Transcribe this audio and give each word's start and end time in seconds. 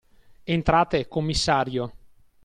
Entrate, 0.45 1.07
commissario. 1.07 1.93